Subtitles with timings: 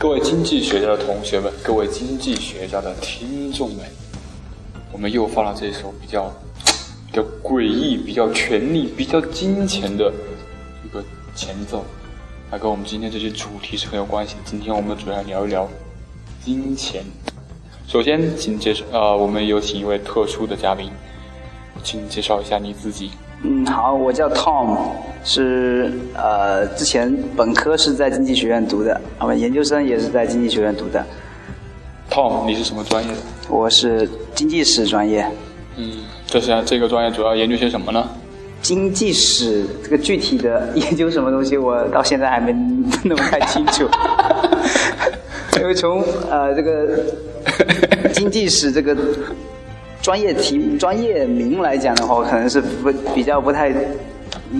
[0.00, 3.84] 各位经济学家的同学们，各位经济学家的听众们，
[4.92, 6.32] 我们又放了这首比较
[7.10, 10.12] 比较诡异、比较权力、比较金钱的
[10.84, 11.02] 一个
[11.34, 11.84] 前奏，
[12.48, 14.40] 那跟我们今天这些主题是很有关系的。
[14.44, 15.68] 今天我们主要聊一聊
[16.44, 17.04] 金钱。
[17.88, 20.92] 首先，请介绍，呃，我们有请一位特殊的嘉宾，
[21.82, 23.10] 请介绍一下你自己。
[23.42, 24.76] 嗯，好，我叫 Tom，
[25.22, 31.04] 是呃，之前本科是在经济学院读的，啊，研究生也是在经济学院读的。
[32.10, 33.18] Tom，你是什么专业的？
[33.48, 35.24] 我是经济史专业，
[35.76, 38.08] 嗯，这是这个专业主要研究些什么呢？
[38.60, 42.52] 经济史这个具体的研究什么东西，我到现在还没
[43.04, 43.88] 弄不太清楚。
[45.60, 47.04] 因为从呃这个
[48.12, 48.96] 经济史这个
[50.08, 53.70] 专业题专业名来讲的话，可能是不比较不太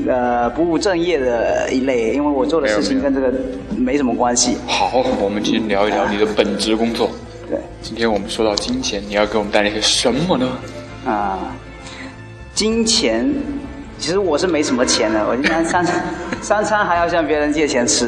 [0.07, 3.33] 呃不务正业的一类，因为我做的事情跟这个
[3.75, 4.59] 没什么关系。
[4.67, 7.09] 好，我们今天聊一聊你的本职工作。
[7.49, 10.47] 对今天我们说到金钱，你要给我们带来些什么呢？
[11.07, 11.57] 啊、
[12.53, 13.33] 金钱，
[13.99, 16.05] 其实我是没什么钱的，我一般三餐
[16.43, 18.07] 三餐还要向别人借钱吃。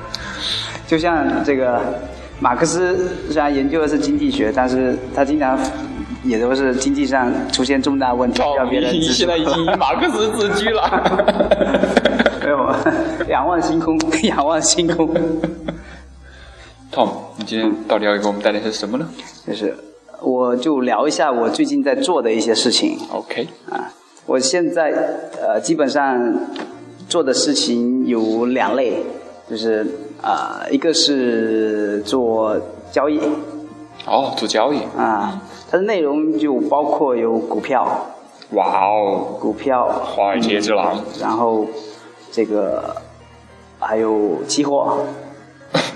[0.86, 1.80] 就像这个
[2.38, 5.58] 马克思虽然研究的是经济学，但是他经常
[6.24, 9.02] 也都是经济上出现重大问题，要别人你。
[9.02, 10.82] 现在已经以马克思自居了。
[12.42, 12.74] 没有，
[13.28, 15.08] 仰望星空，仰望星空。
[16.92, 19.08] Tom，你今天到底要给我们带来些什么呢
[19.46, 19.74] 就是，
[20.22, 22.98] 我就聊一下我最近在做的一些事情。
[23.12, 23.92] ？OK，啊，
[24.26, 24.90] 我现在
[25.40, 26.34] 呃基本上
[27.08, 29.04] 做的事情有两类，
[29.48, 29.86] 就是
[30.20, 33.20] 啊、一个是做交易
[34.06, 34.80] 哦，做交易。
[34.96, 35.40] 啊，
[35.70, 37.86] 它的内容就包括有股票、
[38.54, 41.00] 哇哦，股票，华尔街之狼。
[41.20, 41.64] 然后
[42.32, 42.96] 这个
[43.78, 44.98] 还有期货、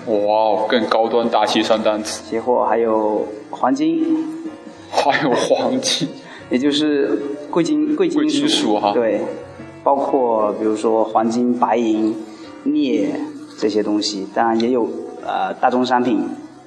[0.06, 4.44] 哇哦，更高端大气上档次，期货还有黄金，
[4.93, 6.09] 还有黄金。
[6.50, 7.19] 也就是
[7.50, 9.22] 贵金贵金贵金属哈对，
[9.82, 12.15] 包括比如说黄金、白银、
[12.62, 13.10] 镍
[13.59, 14.87] 这些东西，当然也有
[15.27, 16.22] 呃大宗商品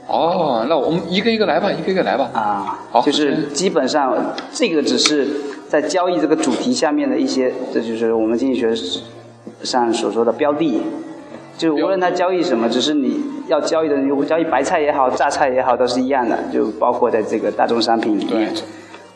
[0.07, 2.29] 哦，那我们一个一个来吧，一个一个来吧。
[2.33, 4.15] 啊好，就是基本上
[4.53, 5.27] 这个只是
[5.67, 8.73] 在交易这个主题下面的一些，这就是我们经济学
[9.63, 10.81] 上所说的标的。
[11.57, 18.63] 就无论它交易什么，只是你要交易的，你交易白菜也好，榨菜也好，都是一样的，就包括在这个大宗商品里面对。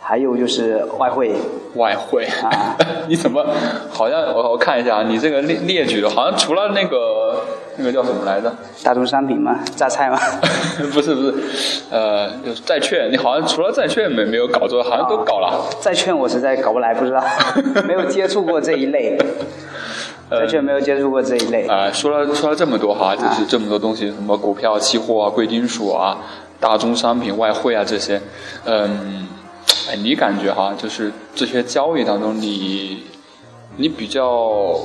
[0.03, 1.31] 还有就是外汇，
[1.75, 2.75] 外汇啊，
[3.07, 3.45] 你怎么
[3.91, 7.20] 好像我我看一下啊，你这个列列举的，好像除了那个
[7.81, 8.53] 那个叫什么来着？
[8.83, 10.19] 大宗商品嘛，榨菜嘛。
[10.93, 11.33] 不是不是，
[11.89, 15.67] 呃，就是债券，你好像除了债券没没有搞错，好像都搞了。
[15.81, 17.23] 债券我实在搞不来，不知道，
[17.87, 19.17] 没有接触过这一类。
[20.29, 21.67] 债券没有接触过这一类。
[21.67, 26.17] 啊、说了说了这么多哈，就是这么多东西，什么股票、期货啊、贵金属啊、
[26.59, 28.21] 大宗商品、外汇啊这些，
[28.63, 29.27] 嗯，
[29.89, 33.03] 哎，你感觉哈，就是这些交易当中你，
[33.75, 34.77] 你比较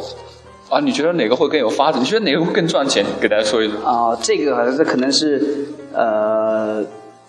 [0.68, 2.00] 啊，你觉得哪个会更有发展？
[2.00, 3.04] 你觉得哪个会更赚钱？
[3.20, 3.80] 给大家说一说。
[3.84, 6.84] 啊、这个好像是可能是呃，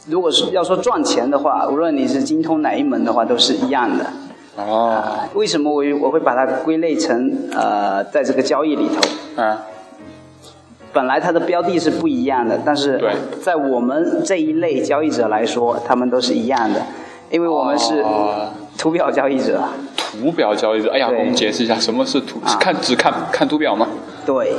[0.08, 4.06] 如果是要说赚钱的话，无论你是精通哪一门的话，都是一样的。
[4.58, 5.04] 哦，
[5.36, 9.64] 为什么我我会把它归类成呃，在这个交易里头，啊，
[10.92, 16.82] 本来它的标的是不一样的，但是对在我们这一类交易者来说，他们都是一样的，
[17.30, 19.64] 因为我们是哦图表交易者。
[19.98, 22.40] 图表交易者，哎呀，我们解释一下什么是图？
[22.44, 23.88] 啊看只看看图表吗？
[24.26, 24.54] 对，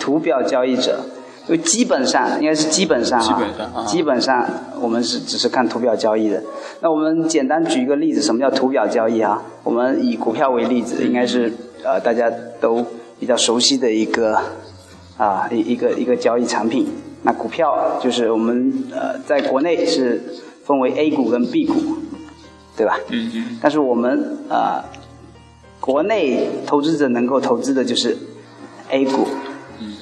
[0.00, 0.98] 图表交易者，
[1.46, 4.48] 就基本上应该是基本上啊，基本上啊基本上
[4.80, 6.42] 我们是只是看图表交易的。
[6.80, 9.42] 那我们简单举一个例子，什么叫图表交易啊？
[9.62, 11.52] 我们以股票为例子，应该是
[11.84, 12.30] 呃大家
[12.60, 12.84] 都
[13.20, 14.38] 比较熟悉的一个
[15.18, 16.88] 啊一一个一个交易产品。
[17.24, 20.20] 那股票就是我们呃在国内是
[20.64, 21.74] 分为 A 股跟 B 股，
[22.82, 22.98] 对吧？
[23.10, 24.82] 嗯嗯，但是我们呃，
[25.78, 28.16] 国内投资者能够投资的就是
[28.90, 29.24] A 股，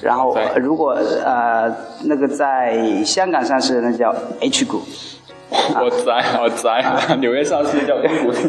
[0.01, 0.93] 然后如果
[1.23, 1.71] 呃
[2.05, 4.81] 那个在香港上市的那叫 H 股，
[5.51, 6.83] 我栽我栽
[7.19, 8.31] 纽约上市叫 A 股。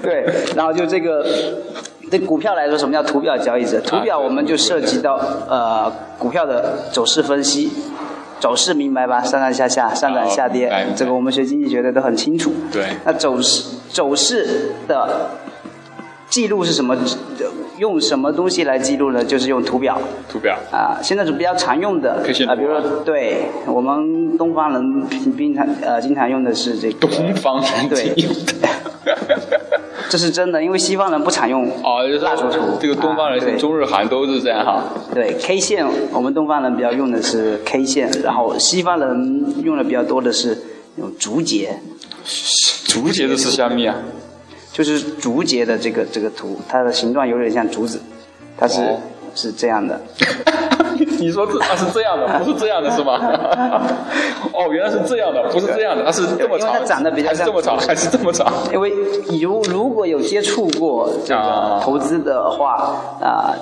[0.00, 0.24] 对，
[0.54, 1.26] 然后就这个
[2.08, 3.80] 对股票来说，什么叫图表交易者？
[3.80, 5.16] 图表我们就涉及到
[5.48, 5.90] 呃
[6.20, 7.72] 股票的走势分析。
[8.40, 9.22] 走势明白吧？
[9.22, 12.52] 上上下下，上涨下跌这个我们学经济学的都很清楚。
[12.72, 15.30] 对那走势走势的
[16.28, 16.96] 记录是什么？
[17.78, 19.24] 用什么东西来记录呢？
[19.24, 19.96] 就是用图表。
[20.28, 20.58] 图表。
[20.72, 28.12] 啊，现在是比较常用的 K 线图啊，比如啊说，对我们东方人平平常呃经常用的是这个东方人对
[30.08, 34.84] 这是真的，因为西方人不常用哦，就是蜡烛图说，这个东方人啊中日韩都是这样哈。
[35.12, 40.56] 对 K 线，我们东方人比较用的是 K 线，然后西方人用的比较多的是
[40.96, 41.78] 那种竹节，
[42.86, 43.96] 竹节的是虾米啊？
[44.72, 48.00] 就是竹节的这个这个图，它的形状有点像竹子，
[48.56, 48.98] 它是、哦
[49.38, 50.00] 是这样的。
[51.20, 53.18] 你说这它是这样的， 不是这样的是吗？
[54.52, 58.52] 哦，原来是这样的，不是这样的，它是这么长，因为它长得比较像这么长，还是这么长？
[58.72, 58.92] 因为
[59.40, 63.54] 如如果有接触过这啊个投资的话，啊、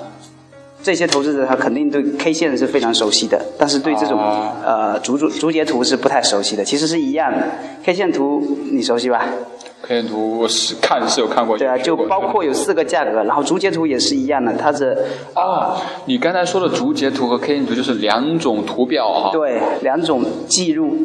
[0.81, 6.63] 这些投资者他肯定对 K 线是非常熟悉的，但是对这种、啊呃竹竹竹节图是不太熟悉的。
[6.63, 7.37] 其实是一样的
[7.83, 8.41] ，K 线图
[8.71, 9.27] 你熟悉吧？
[9.81, 14.97] K 线图我是看是有看过，对啊，就包括有四个价格，然后竹节图也是一样的，它是
[15.33, 19.29] 啊，你刚才说的竹节图和 K 线图就是两种图表哈。
[19.31, 20.95] 对两种记录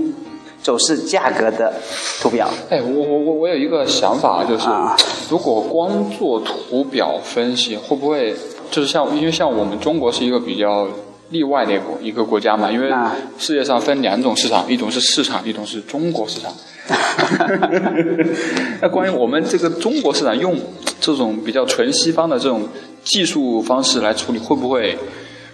[0.62, 1.72] 走势价格的
[2.20, 2.48] 图表。
[2.70, 4.96] 哎，我我我我有一个想法，就是啊
[5.28, 8.34] 如果光做图表分析，会不会
[8.70, 10.88] 就是像因为像我们中国是一个比较
[11.32, 16.52] 例外的一个国一个国家嘛，因为啊世界上分两种市场，一种是市场，一种是中国市场。
[18.80, 20.56] 那关于我们这个中国市场用
[21.00, 22.68] 这种比较纯西方的这种
[23.02, 24.96] 技术方式来处理，会不会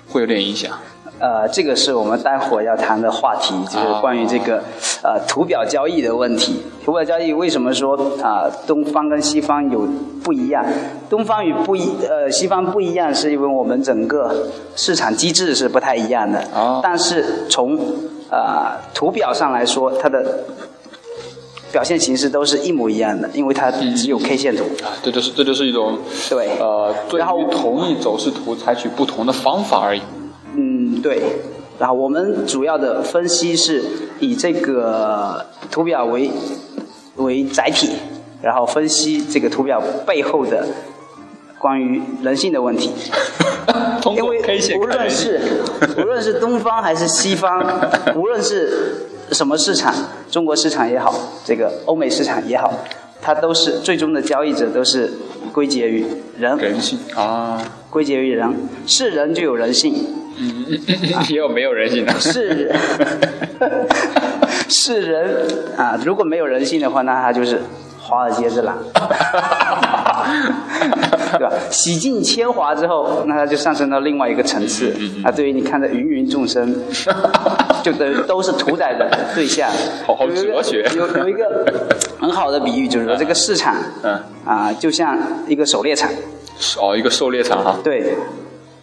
[0.08, 0.72] 会有点影响？
[1.20, 4.62] 呃，这个是我们待会儿要谈的话题，就是关于这个
[5.02, 6.62] 呃图表交易的问题。
[6.84, 9.86] 图表交易为什么说啊、东方跟西方有
[10.22, 10.64] 不一样？
[11.10, 16.38] 东方与不一呃西方不一样，是因为我们整个市场机制是不太一样的。
[16.54, 17.76] 啊但是从
[18.30, 20.44] 呃图表上来说，它的
[21.72, 24.62] 表现形式都是一模一样的，因为它只有 K 线图。
[24.84, 25.98] 啊，这就是这就是一种
[26.30, 30.00] 对呃，对于同一走势图采取不同的方法而已。
[30.98, 31.22] 嗯，对。
[31.78, 33.84] 然后我们主要的分析是
[34.18, 36.28] 以这个图表为
[37.16, 37.90] 为载体，
[38.42, 40.66] 然后分析这个图表背后的
[41.56, 42.90] 关于人性的问题。
[44.16, 44.40] 因为
[44.76, 45.40] 无论是
[45.98, 47.64] 无论是东方还是西方，
[48.16, 49.94] 无论是什么市场，
[50.30, 51.14] 中国市场也好，
[51.44, 52.72] 这个欧美市场也好，
[53.20, 55.12] 它都是最终的交易者都是
[55.52, 56.04] 归结于
[56.38, 58.52] 人，人性啊，归结于人，
[58.84, 59.94] 是人就有人性。
[60.40, 60.66] 嗯，
[61.28, 62.12] 也有没有人性的？
[62.20, 62.70] 是
[64.68, 65.46] 是人
[65.76, 67.60] 啊，如果没有人性的话，那他就是
[68.00, 68.76] 华尔街之狼，
[71.32, 71.52] 对吧？
[71.70, 74.94] 洗尽铅华之后，那他就上升到另外一个层次。
[75.24, 76.74] 啊，对于你看的芸芸众生，
[77.82, 79.68] 就等于都是屠宰的对象。
[80.06, 81.64] 好好哲学有有一个
[82.20, 86.10] 很好的比喻，就是说这个市场，嗯啊，就像一个狩猎场。
[86.80, 87.76] 哦，一个狩猎场哈。
[87.84, 88.14] 对，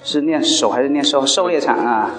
[0.05, 1.25] 是练手还是练狩？
[1.25, 2.11] 狩猎场啊，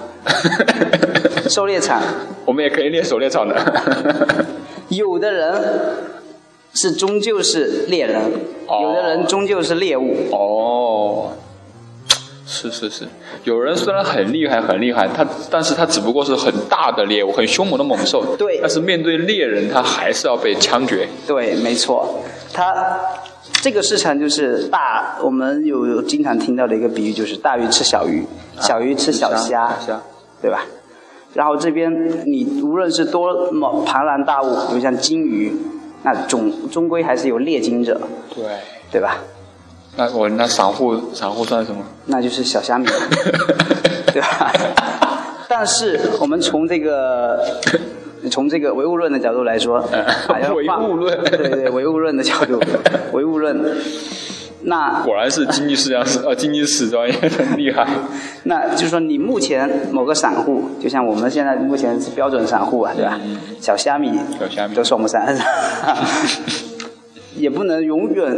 [1.49, 1.99] 狩猎场。
[2.45, 3.55] 我们也可以练狩猎场的。
[4.89, 5.63] 有的人
[6.73, 8.21] 是终究是猎人，
[8.67, 10.15] 哦有的人终究是猎物。
[10.31, 11.31] 哦，
[12.45, 13.05] 是是是，
[13.45, 18.35] 有人虽然很厉害很厉害，他但是他只不过是很大的猎物，很凶猛的猛兽。
[18.37, 21.07] 对但是面对猎人，他还是要被枪决。
[21.25, 22.21] 对，没错，
[22.53, 22.73] 他
[23.61, 28.25] 这个市场就是大，我们有有经常听到的一个比喻，就是大鱼吃小鱼，
[28.59, 30.01] 小鱼吃小虾，虾。
[30.41, 30.61] 对吧？
[31.33, 31.91] 然后这边
[32.25, 35.51] 你无论是多么庞然大物，比如像金鱼，
[36.03, 37.99] 那总终归还是有猎金者，
[38.33, 38.45] 对。
[38.89, 39.17] 对吧？
[39.97, 41.83] 那我那散户散户算什么？
[42.05, 42.87] 那就是小虾米，
[44.13, 44.53] 对吧？
[45.49, 47.59] 但是我们从这个
[48.29, 49.77] 从这个唯物论的角度来说，
[50.27, 52.59] 啊要唯物论对对，唯物论的角度，
[53.13, 53.57] 唯物论，
[54.63, 57.87] 那果然是经济市场史呃经济史专业很厉害。
[58.43, 63.19] 那就是说，你目前某个散户，就像我们现在目前是标准散户啊，对吧？
[63.59, 65.21] 小虾米，小虾米都算不上，
[67.35, 68.35] 也不能永远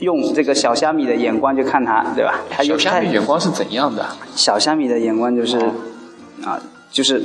[0.00, 2.40] 用这个小虾米的眼光去看它，对吧？
[2.48, 4.06] 它有小虾米太眼光是怎样的？
[4.34, 5.58] 小虾米的眼光就是，
[6.44, 6.60] 啊，
[6.90, 7.22] 就是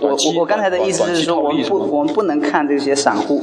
[0.00, 3.42] 我我我刚才的意思是说，我们不我们不能看这些散户，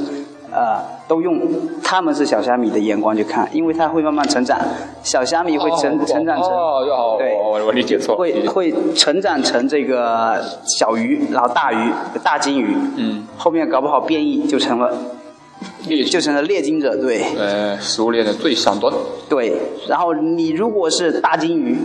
[0.50, 1.40] 呃，都用
[1.82, 4.58] 他们是小虾米的眼光去看，因为它会慢慢成长，
[5.02, 6.50] 小虾米会成、哦成长成。
[6.50, 8.18] 哦，要好，对我我理解错了。
[8.18, 10.42] 会会成长成这个
[10.78, 14.92] 小鱼，然后大鱼、大金鱼，嗯，后面搞不好变异就成了
[15.86, 18.92] 猎就成了猎金者，对呃食物链的最上端。
[19.28, 19.54] 对。
[19.86, 21.78] 然后你如果是大金鱼，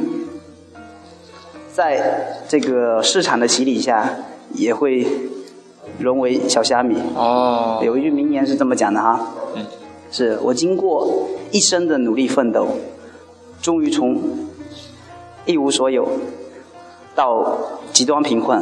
[1.71, 4.09] 在这个市场的洗礼下，
[4.53, 5.05] 也会
[5.99, 6.97] 沦为小虾米。
[7.15, 9.19] 哦，有一句名言是这么讲的哈，
[9.55, 9.65] 嗯
[10.11, 12.67] 是我经过一生的努力奋斗，
[13.61, 14.21] 终于从
[15.45, 16.07] 一无所有
[17.15, 17.57] 到
[17.91, 18.61] 极端贫困，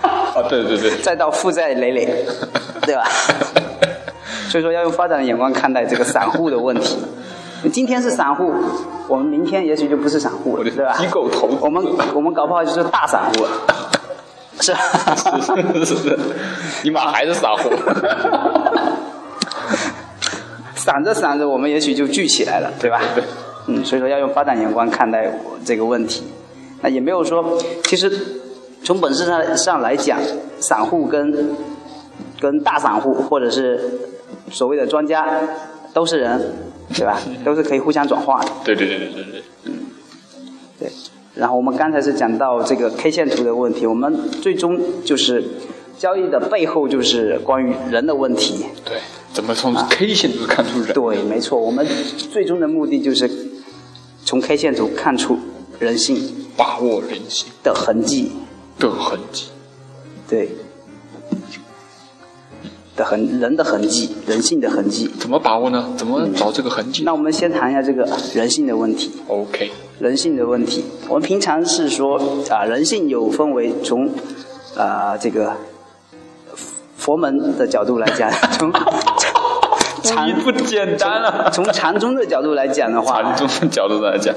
[0.00, 2.24] 啊，对对对，再到负债累累，
[2.86, 3.04] 对吧？
[4.48, 6.96] 所以说要用发展的眼光看待这个散户的问题。
[7.72, 8.52] 今天是散户，
[9.06, 10.96] 我们明天也许就不是散户了，对吧？
[10.96, 13.50] 机构投资，我们我们搞不好就是大散户了，
[14.60, 14.78] 是吧？
[15.74, 16.18] 是是是，
[16.84, 17.70] 你妈还是散户。
[20.74, 23.00] 散着散着，我们也许就聚起来了，对吧？
[23.14, 23.22] 对。
[23.66, 25.30] 嗯，所以说要用发展眼光看待
[25.64, 26.24] 这个问题。
[26.80, 28.10] 那也没有说，其实
[28.82, 30.18] 从本质上上来讲，
[30.58, 31.54] 散户跟
[32.40, 33.78] 跟大散户或者是
[34.50, 35.40] 所谓的专家
[35.92, 36.40] 都是人，
[36.94, 37.20] 对吧？
[37.44, 38.50] 都是可以互相转化的。
[38.64, 39.42] 对对对对对对。
[39.64, 39.72] 嗯。
[40.78, 40.90] 对。
[41.40, 45.42] 然后我们刚才是讲到这个 K 线图的问题，我们最终就是
[45.98, 48.66] 交易的背后就是关于人的问题。
[48.84, 48.98] 对。
[49.32, 50.92] 怎么从 K 线图看出人？
[50.92, 51.86] 对，没错，我们
[52.32, 53.30] 最终的目的就是
[54.24, 55.38] 从 K 线图看出
[55.78, 56.20] 人性，
[56.56, 58.32] 把握人性的痕迹
[58.78, 59.46] 的痕迹，
[60.28, 60.48] 对，
[63.00, 65.88] 的痕人的痕迹，人性的痕迹，怎么把握呢？
[65.96, 67.02] 怎么找这个痕迹？
[67.04, 69.10] 那我们先谈一下这个人性的问题。
[69.28, 74.10] OK，人性的问题，我们平常是说啊，人性有分为从
[74.76, 75.56] 啊这个。
[77.00, 78.70] 佛门的角度来讲， 从
[80.02, 81.50] 禅不简单了。
[81.50, 84.34] 从禅宗的角度来讲的话，禅宗的角度来讲，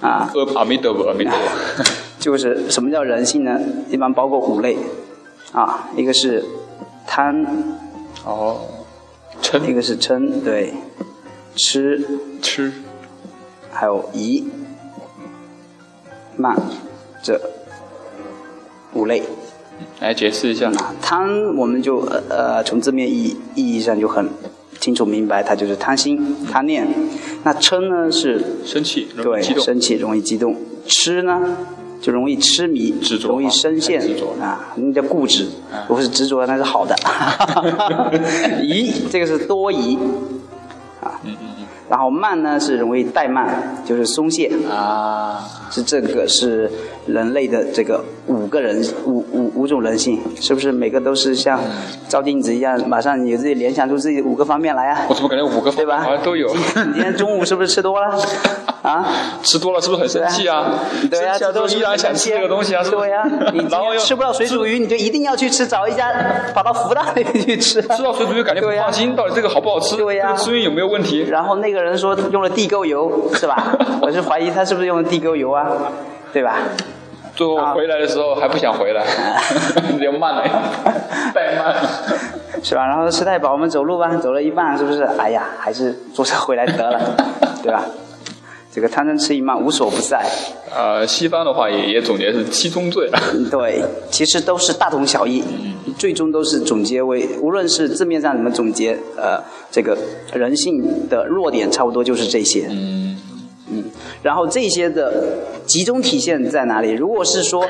[0.00, 1.84] 啊，阿弥陀佛，阿弥陀佛。
[2.20, 3.58] 就是什么叫人性呢？
[3.90, 4.78] 一般包括五类，
[5.50, 6.44] 啊，一个是
[7.04, 7.44] 贪，
[8.24, 8.60] 哦，
[9.42, 10.72] 嗔，一个是嗔，对，
[11.56, 12.02] 吃，
[12.40, 12.72] 吃，
[13.70, 14.48] 还有疑，
[16.36, 16.56] 慢，
[17.22, 17.40] 这。
[18.94, 19.22] 五类。
[20.00, 20.70] 来解释一下。
[20.70, 24.28] 呢，贪我们就呃呃从字面意意义上就很
[24.78, 26.86] 清楚明白，它就是贪心、贪念。
[27.42, 30.56] 那嗔呢是生气，对，生气容易激动。
[30.86, 31.56] 吃呢
[32.04, 33.98] 就容易痴迷，执着容易深陷
[34.38, 35.48] 啊，那叫固执，
[35.88, 36.94] 不是执着，那是好的。
[38.62, 39.96] 疑这个是多疑
[41.02, 41.16] 啊，
[41.88, 44.52] 然后慢呢是容易怠慢，就是松懈。
[44.70, 46.70] 啊，是这个是。
[47.06, 51.60] 人类的这个五个人五五五种人性，是不是每个都是像
[52.08, 55.04] 照镜子一样，马上你自己联想出自己五个方面来啊？
[55.10, 56.00] 我怎么感觉五个对吧？
[56.00, 56.48] 好像都有。
[56.54, 56.62] 你
[56.94, 58.18] 今天中午是不是吃多了？
[58.80, 59.06] 啊？
[59.44, 60.80] 吃多了是不是很生气啊？
[61.10, 62.82] 对呀，吃多依然想吃这个东西啊？
[62.90, 63.60] 对呀， 你
[63.98, 66.10] 吃不到水煮鱼，你就一定要去吃，找一家
[66.54, 67.82] 跑到福大那边去吃。
[67.82, 69.94] 吃到水煮鱼感觉不放心，到底这个好不好吃？
[69.96, 71.20] 对呀，吃运有没有问题？
[71.20, 73.76] 然后那个人说用了地沟油，是吧？
[74.00, 75.63] 我是怀疑他是不是用了地沟油啊？
[76.32, 76.58] 对吧？
[77.36, 79.04] 最后回来的时候还不想回来，
[80.00, 80.42] 有慢了，
[81.34, 81.88] 太慢了，
[82.62, 82.86] 是吧？
[82.86, 85.02] 然后吃太饱，我们走路吧，走了一半，是不是？
[85.18, 87.00] 哎呀，还是坐车回来得了，
[87.60, 87.84] 对吧？
[88.72, 90.24] 这个贪嗔痴一慢无所不在。
[90.72, 93.18] 呃，西方的话也也总结是七宗罪了。
[93.50, 95.42] 对，其实都是大同小异，
[95.98, 99.40] 最终都是总结为，无论是字面上怎么总结，呃，
[99.72, 99.96] 这个
[100.32, 102.68] 人性的弱点差不多就是这些。
[102.70, 103.16] 嗯。
[103.76, 103.84] 嗯，
[104.22, 105.12] 然后这些的
[105.66, 106.92] 集中体现在哪里？
[106.92, 107.66] 如果是说，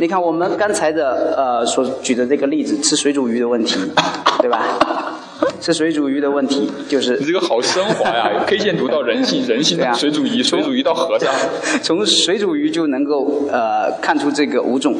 [0.00, 3.78] 你看我们刚才的呃所举的这个例子，吃水煮鱼的问题，
[4.40, 5.18] 对吧？
[5.60, 7.16] 吃水煮鱼的问题就是。
[7.18, 8.42] 你这个好升华呀！
[8.46, 11.32] K 线图到人性，人性到水煮鱼，水煮鱼到和尚。
[11.82, 14.94] 从水煮鱼就能够呃看出这个五种。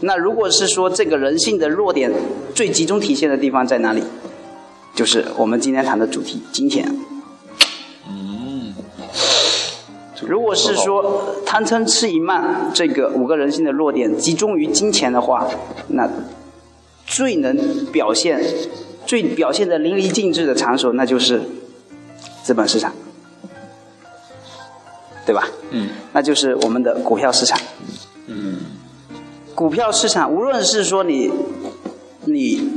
[0.00, 2.12] 那如果是说这个人性的弱点
[2.54, 4.02] 最集中体现的地方在哪里？
[4.94, 6.84] 就是我们今天谈的主题——金钱。
[10.26, 15.48] 如果是说贪嗔痴疑慢这个五个人性的弱点集中于金钱的话，
[15.88, 16.08] 那
[17.06, 18.42] 最能表现、
[19.06, 21.42] 最表现的淋漓尽致的场所，那就是
[22.42, 22.92] 资本市场，
[25.26, 25.48] 对吧？
[25.70, 25.88] 嗯。
[26.12, 27.58] 那就是我们的股票市场。
[28.26, 28.56] 嗯。
[29.54, 31.30] 股票市场，无论是说你
[32.24, 32.70] 你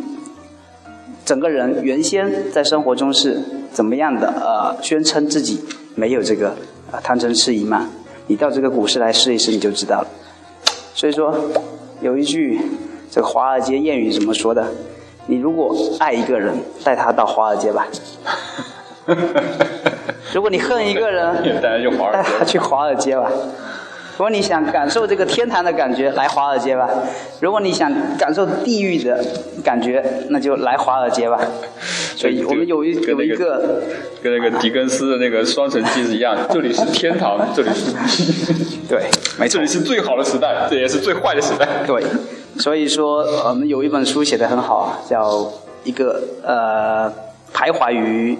[1.23, 5.61] 整个人原先在生活中是怎么样的，呃，宣称自己
[5.95, 6.55] 没有这个。
[6.91, 7.87] 啊，贪嗔痴疑嘛，
[8.27, 10.07] 你到这个股市来试一试，你就知道了。
[10.93, 11.33] 所以说，
[12.01, 12.59] 有一句
[13.11, 14.65] 这个华尔街谚语怎么说的？
[15.25, 17.85] 你如果爱一个人，带他到华尔街吧。
[20.33, 23.31] 如果你恨一个人，带他去华尔街吧。
[24.17, 26.89] 如果你想感受这个天堂的感觉，来华尔街吧；
[27.39, 29.23] 如果你想感受地狱的
[29.63, 31.39] 感觉，那就来华尔街吧。
[32.15, 33.83] 所以我们有一有一个
[34.23, 37.91] 跟那个狄更斯的那个《双城记》是一样，这里是天堂，这里是
[38.89, 39.03] 对，
[39.37, 41.67] 没错，这里是最好的时代，这也是最坏的时代。
[41.85, 42.03] 对，
[42.57, 45.47] 所以说我们有一本书写的很好，叫
[45.83, 47.07] 一个呃
[47.53, 48.35] 徘徊于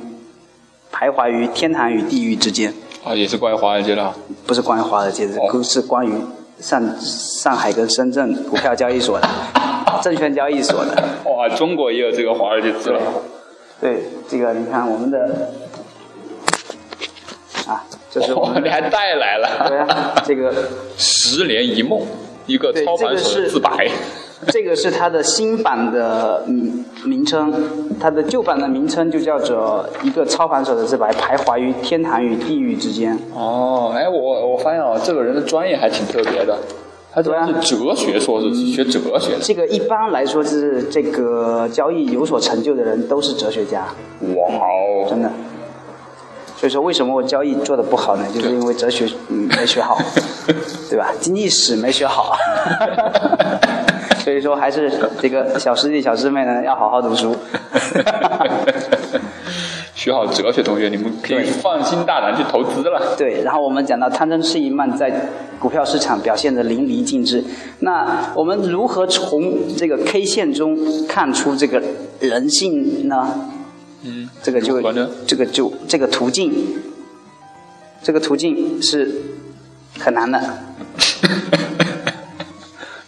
[0.91, 2.73] 徘徊于天堂与地狱之间。
[3.07, 4.13] 啊，也是关于华尔街的，
[4.45, 5.33] 不是关于华尔街的，
[5.63, 6.11] 是关于
[6.59, 9.27] 上上海跟深圳股票交易所的，
[10.03, 11.03] 证券交易所的。
[11.25, 12.99] 哇，中国也有这个华尔街资料。
[13.79, 15.51] 对，这个你看我们的
[17.67, 20.53] 啊，就是我哦，们还带来了对啊，这个
[20.97, 22.01] 十年一梦，
[22.45, 23.71] 一个操盘手的自白。
[23.71, 23.95] 这个
[24.75, 27.51] 是它的新版的名名称，
[27.99, 33.17] 它的旧版的名称就叫做一个操盘手的自白，徘徊于天堂与地狱之间。
[33.33, 36.57] 哦，哎，我我发现哦，这个人的专业还挺特别的，
[37.13, 39.39] 他主要是哲学硕士，是学哲学的。
[39.41, 43.87] 这个一般来说是这个交易有所成就的人都是哲学家，
[44.35, 45.31] 哇哦，真的。
[46.59, 48.25] 所以说，为什么我交易做的不好呢？
[48.33, 49.95] 就是因为哲学嗯没学好，
[50.89, 51.13] 对吧？
[51.19, 52.35] 经济史没学好，
[54.27, 54.91] 所以说还是
[55.21, 57.33] 这个小师弟小师妹呢要好好读书。
[59.95, 63.15] 学好哲学同学，你们可以放心大胆去投资了。
[63.17, 67.41] 对，然后我们讲到贪嗔痴疑慢在股票市场表现的淋漓尽致。
[67.79, 71.81] 那我们如何从这个 K 线中看出这个
[72.19, 73.33] 人性呢？
[74.03, 74.81] 嗯，这个就
[75.25, 76.53] 这个就这个途径，
[78.03, 79.09] 这个途径是
[79.97, 80.37] 很难的，
[81.77, 81.86] 对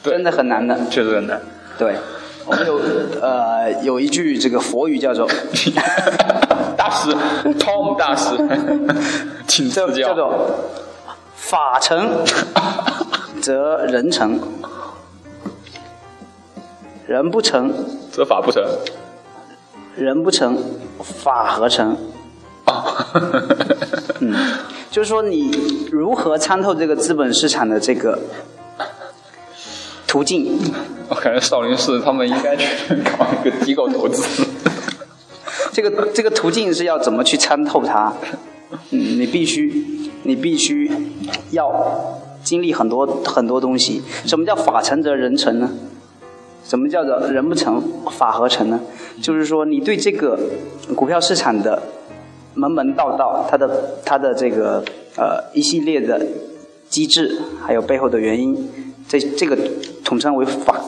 [0.04, 0.78] 真的很难的。
[0.90, 1.42] 确实很难。
[1.78, 1.96] 对，
[2.46, 2.80] 我们有
[3.22, 5.28] 呃有一句这个佛语叫做
[6.78, 7.10] 大师
[7.60, 8.36] ，Tom 大师，
[9.48, 10.10] 请叫指教。
[10.10, 10.50] 叫做
[11.36, 12.24] 法成
[13.42, 14.40] 则人成，
[17.08, 17.74] 人不成
[18.12, 18.64] 则法不成。
[19.96, 20.58] 人不成
[21.02, 21.98] 法何成。
[22.66, 22.84] 啊，
[24.20, 24.34] 嗯，
[24.92, 28.20] 就是说你如何参透这个资本市场的这个
[30.10, 30.58] 途径？
[31.08, 34.44] 我感觉少林寺他们应该去搞一个机构投资。
[35.72, 38.12] 这个这个途径是要怎么去参透它？
[38.90, 40.92] 嗯，你必须你必须
[41.52, 44.02] 要经历很多很多东西。
[44.26, 45.70] 什么叫法成则人成呢？
[46.66, 48.80] 什么叫做人不成法合成呢？
[49.22, 50.40] 就是说你对这个
[50.96, 51.82] 股票市场的
[52.56, 54.84] 门门道道，它的它的这个
[55.18, 56.26] 呃一系列的
[56.90, 59.58] 机制，还有背后的原因，这这个
[60.06, 60.80] 统称为法。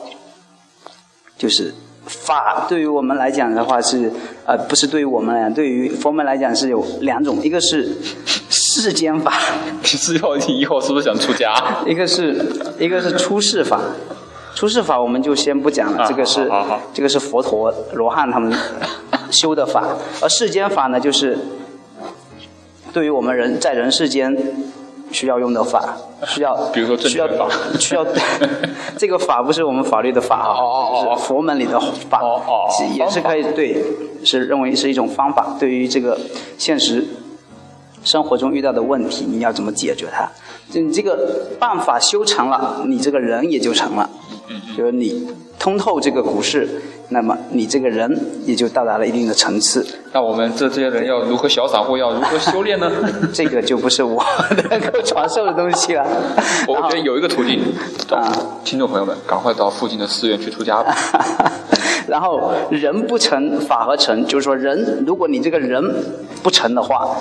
[1.37, 1.73] 就是
[2.05, 4.11] 法对于我们来讲的话是，
[4.45, 7.97] 呃，不是对于我们来讲，对于佛门来讲是有两种，一个是
[8.49, 9.33] 世间法，
[9.81, 11.51] 你是要你以后是不是想出家？
[11.87, 12.45] 一个是
[12.77, 13.81] 一个是出世法。
[14.53, 16.47] 出世法我们就先不讲了，啊这个是
[16.93, 18.53] 这个是佛陀罗汉他们
[19.31, 21.39] 修的法，而世间法呢，就是
[22.93, 24.37] 对于我们人在人世间
[25.11, 25.95] 需要用的法，
[26.27, 27.03] 需要比如说法。
[27.79, 28.05] 需要
[28.97, 32.21] 这个法不是我们法律的法啊，是佛门里的法，
[32.95, 33.83] 也是可以对，
[34.23, 36.17] 是认为是一种方法，对于这个
[36.57, 37.05] 现实
[38.03, 40.29] 生活中遇到的问题，你要怎么解决它？
[40.71, 44.09] 就你这个办法修成了，你这个人也就成了。
[44.75, 45.27] 就是你
[45.59, 46.67] 通透这个股市，
[47.09, 49.85] 那么你这个人也就到达了一定的层次。
[50.13, 52.89] 那我们这这些人要如何小散户要如何修炼呢？
[53.33, 54.23] 这个就不是我
[54.69, 56.05] 能够传授的东西了。
[56.67, 57.61] 我觉得有一个途径，
[58.09, 58.31] 啊
[58.63, 60.95] 听众朋友们，赶快到附近的寺院去出家吧。
[62.07, 65.81] 然后人不成法和成，就是说人，如果你这个人
[66.41, 67.15] 不成的话，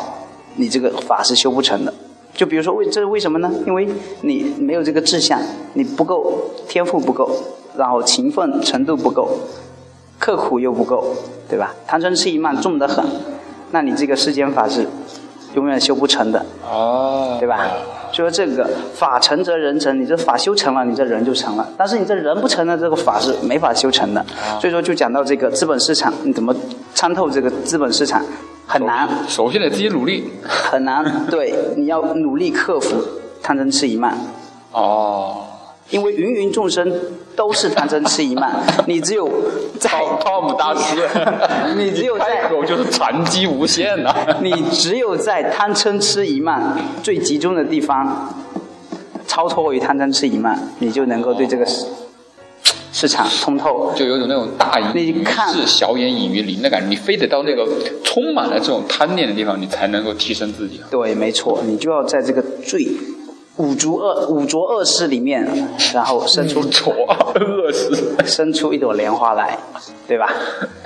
[0.60, 1.92] 你这个法是修不成的。
[2.34, 3.50] 就比如说为这是为什么呢？
[3.66, 3.88] 因为
[4.22, 5.40] 你没有这个志向，
[5.74, 6.32] 你不够
[6.68, 7.30] 天赋不够，
[7.76, 9.28] 然后勤奋程度不够，
[10.18, 11.14] 刻苦又不够，
[11.48, 11.74] 对吧？
[11.86, 13.04] 贪嗔痴疑慢重得很，
[13.72, 14.86] 那你这个世间法是
[15.54, 16.46] 永远修不成的。
[16.70, 17.66] 哦，对吧？
[18.12, 21.68] 所以说这个法成则人成，你这法修成了，你这人就成了。
[21.76, 24.24] 但是你这人不成了，这个法是没法修成的。
[24.60, 26.54] 所以说就讲到这个资本市场，你怎么
[26.94, 28.24] 参透这个资本市场
[28.72, 30.30] 很难首先得自己努力。
[30.44, 31.26] 很难。
[31.28, 32.96] 对，你要努力克服
[33.42, 34.16] 贪嗔痴一慢，
[34.70, 35.44] 哦，
[35.90, 36.88] 因为芸芸众生
[37.34, 39.28] 都是贪嗔痴一慢， 你只有
[39.80, 41.08] 在汤汤姆大师，
[41.76, 48.32] 你只有在开口就是禅机无限呐、 你只有在贪嗔痴一慢最集中的地方，
[49.26, 51.86] 超脱于贪嗔痴一慢，你就能够对这个市
[52.92, 53.92] 市场通透。
[53.94, 56.88] 就有种那种大隐于市，小眼隐于林的感觉。
[56.88, 57.66] 你非得到那个
[58.04, 60.80] 充满了这种贪念的地方，你才能够提升自己。
[60.90, 62.88] 对，没错，你就要在这个最
[63.56, 65.46] 五浊恶五浊恶世里面，
[65.92, 68.14] 然后生出浊，恶世。
[68.24, 69.58] 生出一朵莲花来，
[70.08, 70.32] 对吧？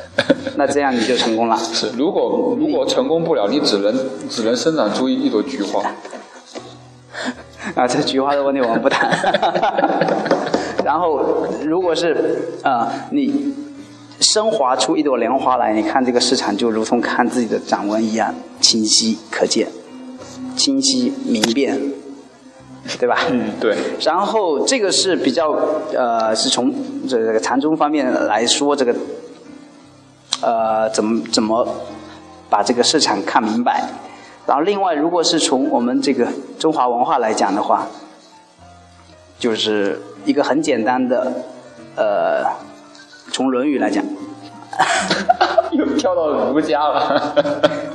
[0.57, 1.57] 那这样你就成功了。
[1.59, 3.95] 是，如果如果成功不了，你只能
[4.29, 5.83] 只能生长出一一朵菊花。
[7.75, 9.11] 啊，这菊花的问题我们不谈。
[10.85, 13.55] 然后，如果是呃你
[14.21, 19.67] 升华出一朵莲花来，你看这个市场就如同看自己的掌纹一样清晰可见、
[20.57, 21.81] 清晰明辨，
[23.01, 23.17] 对吧？
[23.31, 23.77] 嗯，对。
[24.01, 25.51] 然后这个是比较
[25.95, 26.73] 呃，是从
[27.09, 28.95] 这个禅宗方面来说，这个
[30.43, 31.67] 呃怎么怎么
[32.51, 33.89] 把这个市场看明白。
[34.47, 37.89] 然后另外，如果是从我们这个中华文化来讲的话，
[39.39, 41.33] 就是一个很简单的，
[41.97, 42.45] 呃，
[43.33, 44.05] 从《论语》来讲，
[45.73, 47.35] 又跳到儒家了。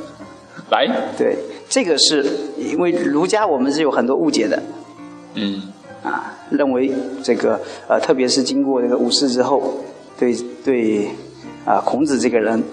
[0.69, 0.87] 来，
[1.17, 1.35] 对，
[1.67, 2.23] 这个是
[2.57, 4.61] 因为儒家我们是有很多误解的，
[5.33, 5.63] 嗯，
[6.03, 6.91] 啊，认为
[7.23, 9.79] 这个呃，特别是经过这个五四之后，
[10.17, 11.09] 对对
[11.65, 12.63] 啊，孔子这个人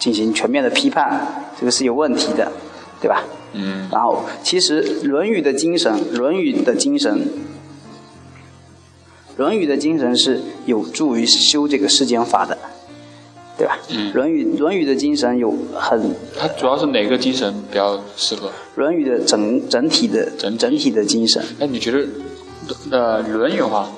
[0.00, 1.24] 进行全面的批判，
[1.58, 2.50] 这个是有问题的，
[3.00, 3.22] 对吧？
[3.52, 7.16] 嗯，然后其实《论语》的精神，《论语》的精神，
[9.38, 12.58] 《论语》的精神是有助于修这个世间法的，
[13.56, 13.78] 对吧？
[13.88, 14.12] 嗯。
[14.12, 18.48] 论语》《论语》的精神有很它主要是哪个精神比较适合？
[18.74, 22.04] 《论语》的整整体的整整体的精神，哎，你觉得，
[22.90, 23.88] 呃，《论语》的话，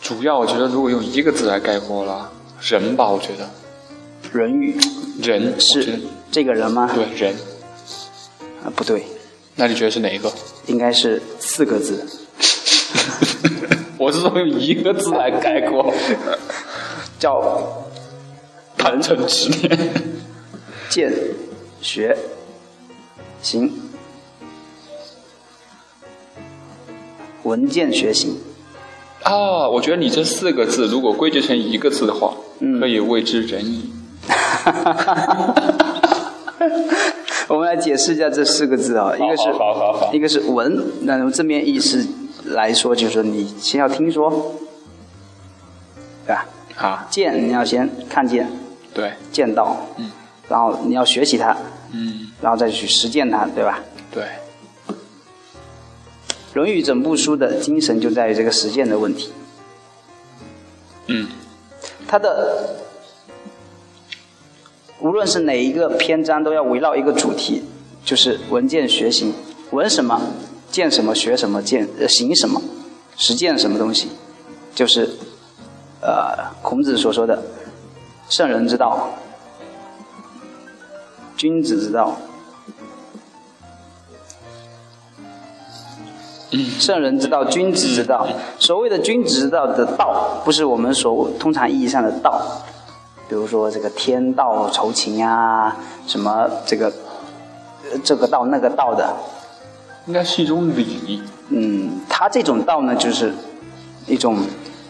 [0.00, 3.44] 主要我觉得如果用一个字来概括了，人吧，我觉得
[4.32, 4.74] 《论语》
[5.28, 6.00] 人是
[6.32, 6.90] 这个人吗？
[6.94, 7.36] 对人，
[8.64, 9.04] 啊，不对，
[9.56, 10.32] 那你觉得是哪一个？
[10.66, 12.06] 应该是四个字，
[14.00, 15.92] 我是说用一个字来概括，
[17.18, 17.84] 叫
[18.78, 19.78] 谈成执念。
[20.88, 21.12] 见、
[21.82, 22.16] 学、
[23.42, 23.70] 行，
[27.42, 28.38] 文见学行。
[29.22, 33.92] 啊，我觉得你这四个字如果归结成一个字的话，嗯可以谓之仁义。
[37.48, 42.06] 我们来解释一下这四个字啊，一个是好好好一个是闻，那从字面意思
[42.44, 44.54] 来说，就是你先要听说，
[46.26, 46.46] 对吧？
[46.76, 48.50] 啊，见你要先看见，
[48.94, 50.10] 对，见到，嗯，
[50.48, 51.56] 然后你要学习它，
[51.92, 53.80] 嗯，然后再去实践它，对吧？
[54.10, 54.24] 对，
[56.54, 59.32] 《论语》整部书的精神就在于这个实践的问题。
[61.06, 61.28] 嗯，
[62.08, 62.76] 它的
[65.00, 67.62] 无论是哪一个篇章，都要围绕一个主题，
[68.04, 69.32] 就是文件学习。
[69.70, 70.20] 闻什么，
[70.70, 72.62] 见什么，学什么，见行什么，
[73.16, 74.08] 实践什么东西，
[74.74, 75.10] 就是
[76.00, 77.42] 呃孔子所说的
[78.28, 79.10] 圣人之道、
[81.36, 82.16] 君子之道。
[86.80, 88.26] 圣人之道，君子之道。
[88.58, 92.42] 所谓的君子之道的道，不是我们所通常意义上的道，
[93.28, 95.76] 比如说这个天道酬勤啊，
[96.08, 96.92] 什么这个
[98.02, 99.14] 这个道那个道的。
[100.06, 101.22] 应该是一种礼。
[101.50, 103.32] 嗯，他这种道呢，就是
[104.06, 104.38] 一种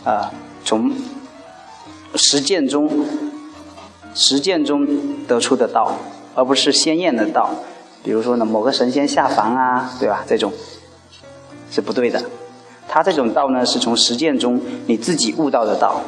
[0.04, 0.30] 啊、
[0.64, 0.92] 从
[2.14, 3.06] 实践中
[4.14, 4.86] 实践中
[5.26, 5.96] 得出的道，
[6.34, 7.50] 而不是鲜艳的道。
[8.02, 10.24] 比如说呢，某个神仙下凡啊，对吧？
[10.26, 10.52] 这种
[11.70, 12.22] 是不对的。
[12.88, 16.02] 他这种道呢，是从实践中你自己悟到的道。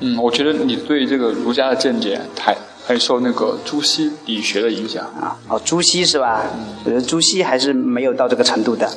[0.00, 5.04] 嗯，我觉得你对这个儒家的见解太还受那个朱熹理学的影响。
[5.04, 6.44] 啊，哦，朱熹是吧？
[6.84, 8.88] 我觉得朱熹还是没有到这个程度的。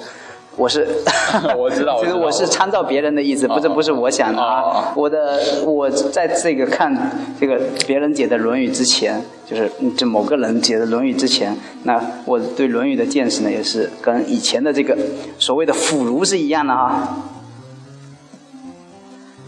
[0.56, 0.88] 我是，
[1.58, 4.94] 我知道 其实我是参照别人的意思，不是哦不是我想的啊。
[4.96, 6.96] 我的我在这个看
[7.40, 9.20] 这个别人解的《论语》之前，
[9.50, 14.96] 就是这某个人解的《论语》之前，那我对《论语》的见识呢，也是跟以前的这个
[15.40, 17.18] 所谓的腐儒是一样的啊。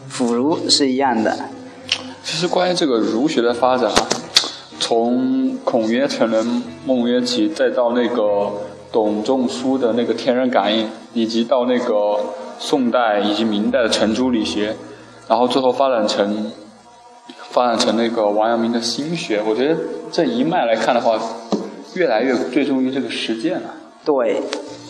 [0.10, 1.38] 腐儒是一样的，
[2.24, 4.08] 其实关于这个儒学的发展啊，
[4.88, 8.52] 从孔曰成人，孟曰起，再到那个
[8.92, 12.20] 董仲舒的那个天人感应，以及到那个
[12.60, 14.76] 宋代以及明代的程朱理学，
[15.28, 16.52] 然后最后发展成
[17.50, 19.42] 发展成那个王阳明的心学。
[19.42, 19.76] 我觉得
[20.12, 21.20] 这一脉来看的话，
[21.96, 23.72] 越来越最终于这个实践了。
[24.06, 24.40] 对，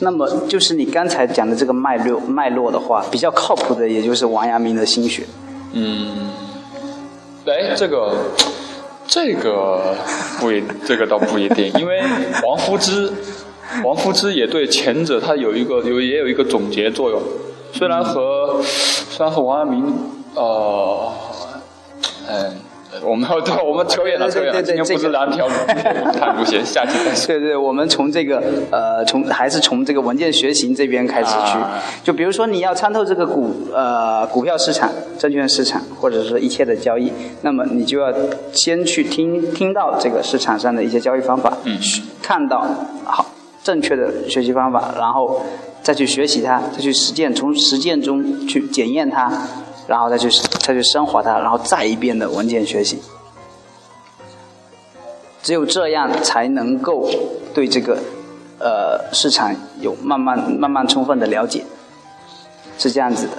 [0.01, 5.23] 那么就是你刚才讲的这个脉络脉络的话，比较靠谱的，也就是王阳明的心学。
[5.71, 6.31] 嗯，
[7.45, 8.13] 哎，这个
[9.15, 9.95] 这个
[10.41, 12.01] 不一，这个倒不一定，因为
[12.43, 13.10] 王夫之，
[13.82, 17.21] 王夫之也对前者他有一个有也有一个总结作用，
[17.71, 19.86] 虽然和虽然和王阳明
[20.36, 21.13] 呃
[22.28, 22.60] 嗯。
[23.03, 24.62] 我们要对，我们扯远了，扯远了。
[24.62, 25.47] 今天不是蓝条
[26.13, 27.27] 探路 线，下期再说。
[27.36, 31.58] 对对，我们从这个呃，从还是从这个文件学习这边开始去。
[31.58, 38.13] 啊就比如说你要参透这个股呃股票市场、证券市场，或者是一切的交易，那么你就要
[38.53, 41.77] 先去听听到这个市场上的一些交易方法，嗯
[42.21, 42.65] 看到
[43.03, 43.25] 好
[43.63, 45.41] 正确的学习方法，然后
[45.81, 49.31] 再去学习它，再去实践，从实践中去检验它，
[49.88, 53.02] 然后再去再去升华它，然后再一遍的文件学习。
[55.41, 57.08] 只有这样才能够
[57.54, 58.00] 对这个
[58.60, 61.63] 呃市场有慢慢慢慢充分的了解，
[62.80, 63.34] 是这样子的。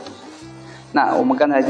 [0.92, 1.62] 那我们刚才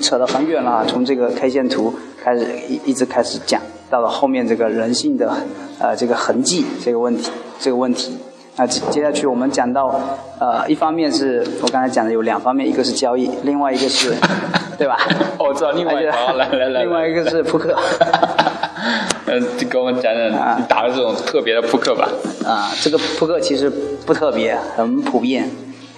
[0.00, 5.36] 扯得很远了，从这个 K 线图开始一一直开始讲，到了后面这个人性的
[5.78, 8.16] 呃这个痕迹这个问题这个问题。
[8.56, 9.98] 那接接下去我们讲到
[10.38, 14.14] 呃一方面是我刚才讲的有两方面，一个是交易，另外一个是
[14.78, 14.98] 对吧？
[15.38, 17.74] 哦，我知道另外一个，好来来来，另外一个是扑克。
[19.26, 22.06] 嗯，就给我们讲讲你打的这种特别的扑克吧。
[22.44, 23.70] 啊，这个扑克其实
[24.04, 25.48] 不特别，很普遍，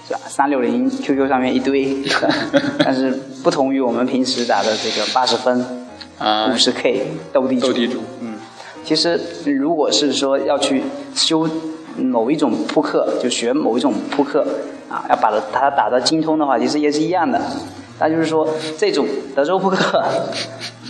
[0.07, 0.19] 是吧？
[0.27, 1.97] 三六零 QQ 上面一堆，
[2.79, 3.11] 但是
[3.43, 5.59] 不同于我们平时打的这个八十分、
[6.53, 7.67] 五十 K 斗地主。
[7.67, 8.35] 斗地主，嗯。
[8.85, 10.83] 其实如果是说要去
[11.15, 11.49] 修
[11.97, 14.45] 某一种扑克，就学某一种扑克
[14.89, 17.41] 啊，要把它打到精通的话，其实也是一样的。
[17.99, 20.03] 那就是说，这种德州扑克，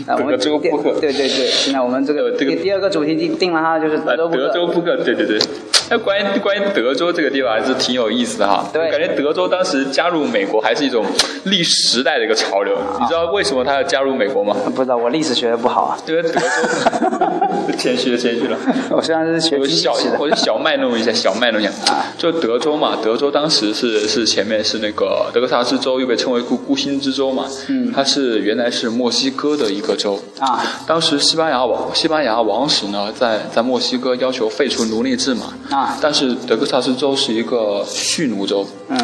[0.06, 1.48] 德州扑克，对对对。
[1.48, 4.42] 现在我们这个这个第二个主题定定了哈，就是德州扑克。
[4.48, 5.40] 德州扑克，对对对。
[5.88, 8.68] 那关于关于德州这个地方还是挺有意思的哈。
[8.74, 8.90] 对。
[8.90, 11.06] 感觉德州当时加入美国还是一种
[11.44, 12.76] 历时代的一个潮流。
[13.00, 14.56] 你知道为什么他要加入美国吗？
[14.76, 15.98] 不知道，我历史学的不好啊。
[16.06, 16.40] 对，德州。
[17.78, 18.58] 谦虚了，谦虚了。
[18.90, 21.70] 我虽然是学经济的，我就小卖弄一下，小卖弄一下。
[21.92, 22.14] 啊。
[22.18, 27.46] 就德州嘛，德州当时是是前面是那个德克萨斯州，又被称为孤孤星之州嘛。
[27.68, 27.92] 嗯。
[27.94, 30.20] 它是原来是墨西哥的一个州。
[30.40, 30.62] 啊。
[30.86, 35.54] 当时西班牙王西班牙王室呢，在在墨西哥要求废除奴隶制嘛。
[35.70, 35.98] 啊。
[36.02, 38.66] 但是德克萨斯州是一个蓄奴州。
[38.90, 38.98] 嗯。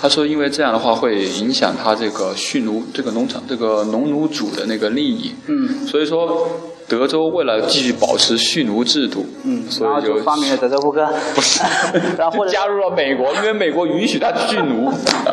[0.00, 5.34] 他说，因为这样的话会影响他这个蓄奴这个农场这个农奴主的那个利益。
[5.46, 5.86] 嗯。
[5.86, 6.46] 所以说。
[6.88, 11.60] 德州为了继续保持蓄奴制度，嗯，所以就发明了德州扑克，不是，
[12.16, 14.88] 然后 加入了美国，因为美国允许他蓄奴。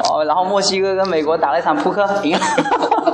[0.10, 2.42] 哦，然后墨西哥跟美国打了一场扑克，赢了，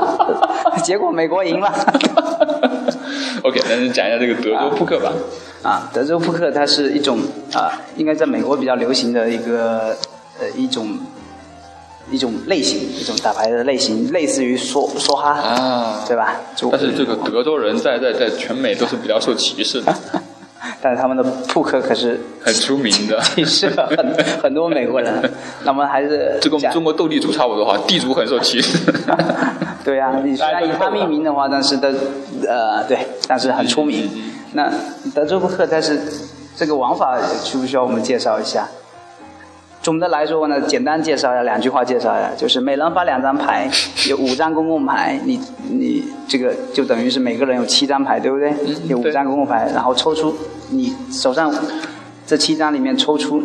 [0.84, 1.70] 结果美国赢了。
[3.44, 5.12] OK，那你讲一下这个德州扑克吧。
[5.64, 7.20] 啊，德州扑克它是一种
[7.54, 9.96] 啊，应该在美国比较流行的一个
[10.40, 10.98] 呃一种。
[12.12, 16.42] 一种类型，一种打牌的类型，类似于梭梭哈，啊，对吧？
[16.72, 19.94] 但是这个德州人在在在全美都是比较受歧视的，
[20.82, 25.32] 但是他们的扑克可是很出名的，歧视了很很多美国人。
[25.64, 28.78] 那么还是这跟中国斗地主差不多哈，地主很受歧视。
[29.84, 31.94] 对呀，你虽然以他命名的话，但是的
[32.48, 34.10] 呃对，但是很出名。
[34.54, 34.70] 那
[35.14, 36.00] 德州扑克，但是
[36.56, 38.68] 这个玩法需不需要我们介绍一下？
[39.82, 43.70] 总的来说呢，简单介绍一下，两句话介绍一下，就是每人发两张牌，
[44.10, 45.40] 有五张公共牌，你
[45.70, 48.54] 你这个就等于是每个人有七张牌，对不对？
[48.88, 50.36] 有五张公共牌，然后抽出
[50.70, 51.54] 你手上
[52.28, 53.42] 这七张里面抽出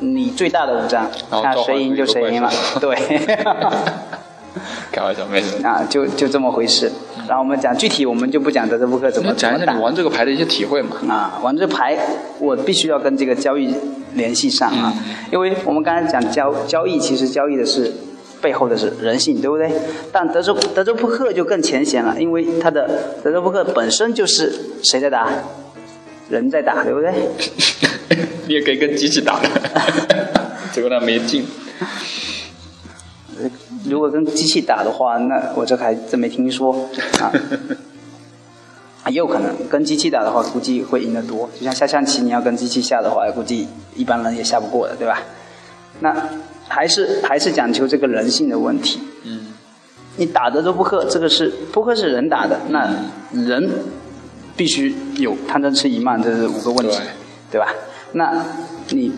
[0.00, 2.94] 你最大的五张，看谁赢就谁赢了，对。
[4.92, 5.64] 开玩笑，没事。
[5.64, 6.90] 啊，就就这么回事。
[7.30, 10.96] 然后我们讲具体，我们就不讲德州扑克怎么讲一下你玩这个牌的一些体会嘛。
[11.08, 11.96] 啊，玩这牌，
[12.40, 13.72] 我必须要跟这个交易
[14.14, 14.92] 联系上啊，
[15.30, 17.92] 因为我们刚才讲交交易，其实交易的是
[18.42, 19.70] 背后的是人性，对不对？
[20.10, 25.28] 但德州德州扑克就更浅显了，因为它的德州扑克本身就是谁在打，
[26.28, 27.12] 人在打，对不对？
[28.48, 29.40] 你也可以跟机器打，
[30.74, 31.46] 结果他没进。
[33.84, 36.72] 如果跟机器打的话，那我这还真没听说
[37.20, 37.32] 啊。
[39.06, 41.48] 也有可能跟机器打的话，估计会赢得多。
[41.58, 43.66] 就像下象棋，你要跟机器下的话，估计
[43.96, 45.22] 一般人也下不过的，对吧？
[46.00, 46.14] 那
[46.68, 49.00] 还是还是讲求这个人性的问题。
[49.24, 49.46] 嗯。
[50.16, 52.88] 你打的都扑克，这个是扑克是人打的，那
[53.32, 53.68] 人
[54.54, 57.00] 必须有贪嗔痴疑慢，这是五个问题，
[57.50, 57.66] 对吧？
[58.12, 58.44] 那
[58.90, 59.10] 你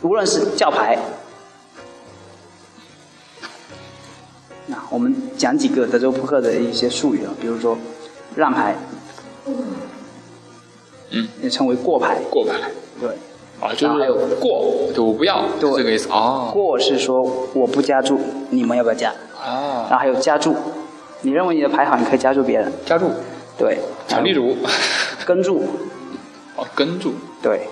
[0.00, 0.98] 无论是叫牌。
[4.66, 7.76] 那我们讲几个德州扑克的一些术语啊，比如说
[8.36, 8.76] 让牌，
[11.10, 12.18] 嗯，也称为过牌。
[12.30, 12.54] 过牌。
[13.00, 13.10] 对。
[13.60, 16.50] 啊，就是过，就我不要，对这个意思啊。
[16.52, 17.22] 过是说
[17.54, 18.18] 我不加注，
[18.50, 19.10] 你们要不要加？
[19.40, 19.86] 啊。
[19.88, 20.54] 然后还有加注，
[21.20, 22.72] 你认为你的牌好，你可以加注别人。
[22.84, 23.10] 加注。
[23.58, 23.78] 对。
[24.24, 24.56] 例如。
[25.24, 25.62] 跟注。
[26.56, 27.12] 哦，跟注。
[27.40, 27.68] 对。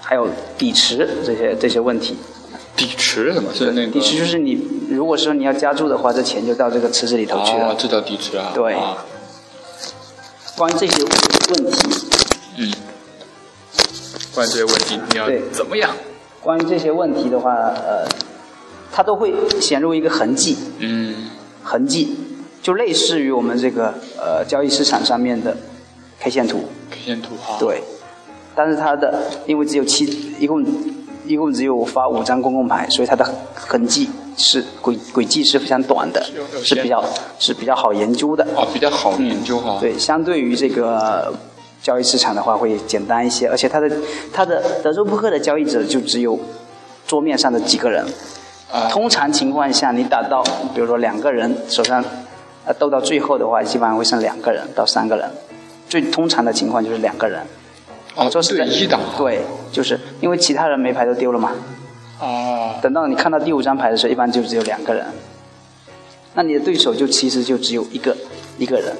[0.00, 0.28] 还有
[0.58, 2.16] 底池这些这些问题。
[2.76, 3.52] 抵池什么？
[3.54, 3.92] 是那个。
[3.92, 4.58] 底池就是你，
[4.90, 7.68] 如果说你要加注的话，这钱就到这个池子里头去了。
[7.68, 8.52] 哦，这叫底池啊。
[8.54, 8.76] 对。
[10.56, 11.88] 关于这些问题。
[12.58, 12.72] 嗯。
[14.34, 15.90] 关于这些问题，你要怎么样？
[16.40, 18.06] 关于这些问题的话，呃，
[18.90, 20.56] 它都会显露一个痕迹。
[20.78, 21.30] 嗯。
[21.62, 22.16] 痕迹，
[22.62, 25.56] 就类似于我们这个呃交易市场上面的
[26.20, 26.68] K 线图。
[26.90, 27.60] K 线图啊。
[27.60, 27.82] 对。
[28.54, 30.06] 但是它的，因为只有七，
[30.38, 30.64] 一共。
[31.24, 36.24] 一共只有发五张公共牌，所以它的痕迹是轨轨迹是非常短的，
[36.64, 37.04] 是比较
[37.38, 38.46] 是比较好研究的。
[38.56, 39.78] 哦，比较好研究哈。
[39.80, 41.32] 对，相对于这个
[41.82, 43.90] 交易市场的话会简单一些，而且它的
[44.32, 46.38] 它的德州扑克的交易者就只有
[47.06, 48.04] 桌面上的几个人，
[48.72, 50.42] 啊通常情况下，你打到
[50.74, 52.04] 比如说两个人手上，
[52.64, 55.30] 呃，斗到最后的话，基本上会剩两个人到三个人。
[55.88, 57.46] 最通常的情况就是两个人。
[58.14, 59.40] 哦，说是一档对，
[59.72, 61.52] 就是因为其他人没牌都丢了嘛。
[62.20, 65.04] 啊，等到你看到第五张牌的时候，一般就只有两个人，
[66.34, 68.16] 那你的对手就其实就只有一个
[68.58, 68.94] 一个人。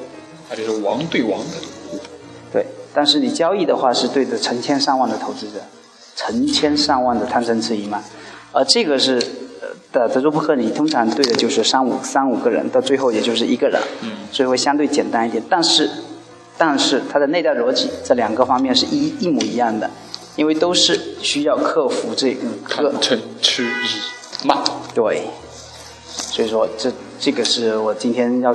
[0.51, 2.01] 那就是王对王的。
[2.53, 5.61] 对，但是你交易的话是对着成千上万的投资者，
[6.16, 8.03] 成千上万的贪嗔痴疑慢，
[8.53, 9.14] 而这个是
[9.61, 15.42] 呃的德州扑克，你通常对的就是三五三五个人，到最后也就是一个人，嗯所以会相对简单一点。
[15.48, 15.88] 但是，
[16.64, 19.90] 但是它的内在逻辑这两个方面是一一模一样的，
[20.37, 24.57] 因为都是需要克服这五个贪嗔痴疑慢。
[24.94, 25.22] 对，
[26.07, 28.55] 所以说这这个是我今天要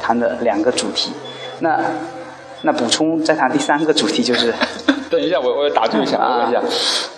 [0.00, 1.10] 谈的两个主题。
[1.58, 1.80] 那
[2.62, 4.54] 那补充再谈第三个主题就是，
[5.10, 6.62] 等一下，我我打住一下，啊我问一下，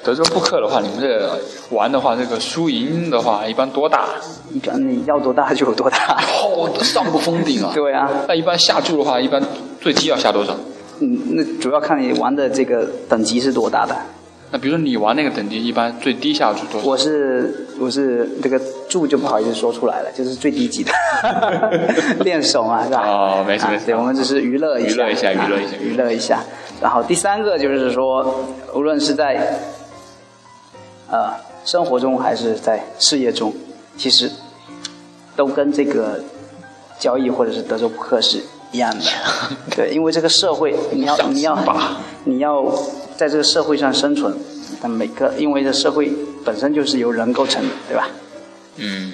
[0.03, 1.31] 德州扑克的话，你们这
[1.77, 4.07] 玩的话，这个输赢的话，一般多大？
[4.51, 6.19] 一般你要多大就有多大。
[6.43, 7.71] 哦，上不封顶啊！
[7.77, 9.43] 对啊，那一般下注的话，一般
[9.83, 10.57] 最低要下多少？
[11.01, 13.95] 嗯，那主要看你玩的这个等级是多大的。
[14.53, 16.87] 那比如说你玩那个等级，一般最低下是多少？
[16.87, 20.93] 我是我是这个注就不好意思说出来了，就是最低级的
[22.23, 23.03] 练手嘛，是吧？
[23.05, 26.41] 哦没事没事啊对，我们只是娱乐一下，娱乐一下啊娱乐一下娱乐一下。
[26.81, 29.59] 然后第三个就是说，无论是在
[31.11, 31.33] 呃
[31.65, 33.53] 生活中还是在事业中，
[33.97, 34.31] 其实
[35.35, 36.21] 都跟这个
[36.99, 38.41] 交易或者是德州扑克是
[38.73, 39.05] 一样的。
[39.77, 42.65] 对，因为这个社会，你要你要死吧你要
[43.17, 44.35] 在这个社会上生存，
[44.81, 46.11] 但每个因为这社会
[46.45, 48.09] 本身就是由人构成的，对吧？
[48.77, 49.13] 嗯，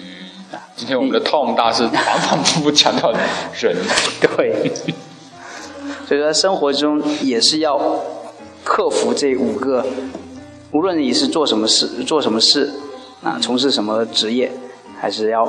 [0.76, 3.76] 今天我们的 Tom 大师反反复复强调人，
[4.36, 4.72] 对。
[6.06, 7.78] 所以说，生活中也是要
[8.64, 9.84] 克服这五个，
[10.72, 12.72] 无论你是做什么事，做什么事，
[13.22, 14.50] 啊，从事什么职业，
[14.98, 15.44] 还是要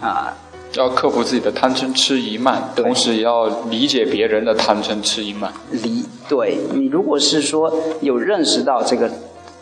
[0.00, 0.36] 啊，
[0.80, 5.52] 要克服自己的贪嗔痴疑慢，同时也要理解别人的贪嗔痴疑慢。
[5.70, 9.10] 理对你如果是说有认识到这个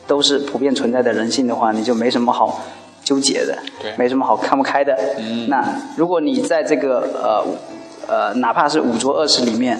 [0.06, 2.60] 都是普遍存在的人性的话，你就没什么好
[3.04, 4.96] 纠结的，对没什么好看不开的。
[5.18, 5.64] 嗯那
[5.96, 7.44] 如果你在这个呃
[8.08, 9.78] 呃，哪怕是五浊恶世里面，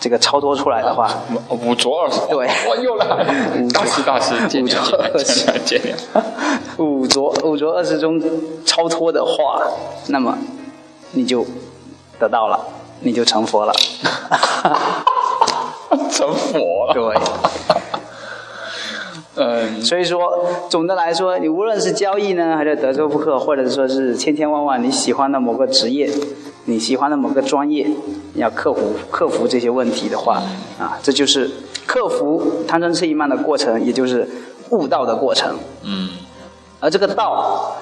[0.00, 1.10] 这个超脱出来的话，
[1.48, 3.26] 五浊二十，对我又来了，
[3.72, 6.82] 大师大师，见谅见谅见谅见谅。
[6.82, 8.20] 五浊 五浊恶世中
[8.64, 9.62] 超脱的话，
[10.08, 10.36] 那么
[11.12, 11.46] 你就
[12.18, 12.58] 得到了，
[13.00, 13.72] 你就成佛了。
[16.10, 16.94] 成佛了。
[16.94, 17.16] 对。
[19.34, 20.20] 嗯，所以说，
[20.68, 26.10] 总的来说，你无论是交易呢，还是德州扑克，或者说是千千万万你喜欢的某个职业，
[26.66, 27.88] 你喜欢的某个专业，
[28.34, 30.42] 你要克服克服这些问题的话，
[30.78, 31.50] 啊，这就是
[31.86, 34.28] 克服贪嗔痴疑慢的过程，也就是
[34.68, 35.56] 悟道的过程。
[35.82, 36.10] 嗯，
[36.78, 37.72] 而这个道，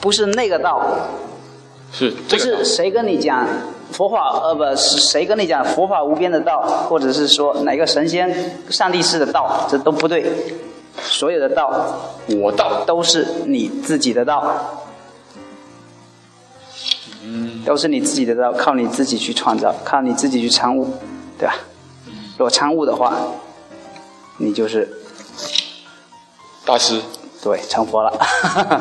[0.00, 0.80] 不是那个道，
[1.92, 3.46] 是不这个是谁跟你讲
[3.92, 10.32] 佛法，呃，不是谁跟你讲佛法无边的道，或者是说哪个神仙、上帝式的道，这都不对。
[11.00, 11.98] 所有的道
[12.40, 12.84] 我道。
[12.84, 14.82] 都是你自己的道，
[17.22, 20.86] 嗯，都是你自己的道，靠你自己去创造，靠你自己去参悟，
[21.38, 21.56] 对吧？
[22.36, 23.14] 如果参悟的话，
[24.38, 24.88] 你就是
[26.64, 27.00] 大师，
[27.42, 28.12] 对成佛了。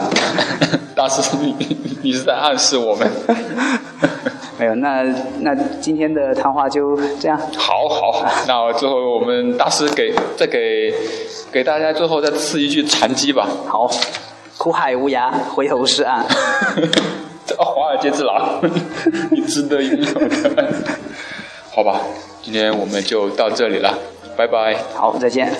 [0.95, 1.55] 大师，你
[2.03, 3.09] 你是在暗示我们？
[4.59, 5.01] 没有，那
[5.39, 7.35] 那今天的谈话就这样。
[7.57, 10.93] 好好好， 那最后我们大师给再给
[11.51, 13.47] 给大家最后再赐一句禅机吧。
[13.67, 13.89] 好，
[14.57, 16.23] 苦海无涯，回头是岸。
[17.47, 18.61] 这华尔街之狼，
[19.31, 20.73] 你值得拥有的。
[21.71, 21.99] 好吧，
[22.43, 23.97] 今天我们就到这里了，
[24.37, 24.77] 拜拜。
[24.93, 25.51] 好，再见。